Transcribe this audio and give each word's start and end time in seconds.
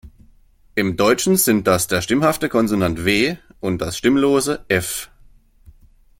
Im 0.73 0.97
Deutschen 0.97 1.35
sind 1.37 1.67
das 1.67 1.85
der 1.85 2.01
stimmhafte 2.01 2.49
Konsonant 2.49 3.05
„w“ 3.05 3.35
und 3.59 3.77
das 3.81 3.95
stimmlose 3.99 4.65
„f“. 4.67 5.11